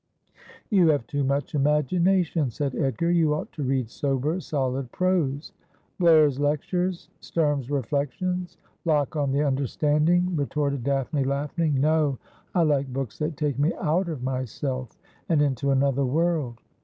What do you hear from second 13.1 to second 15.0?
that take me out of myself